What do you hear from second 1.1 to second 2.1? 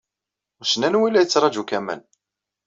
la yettṛaju Kamal.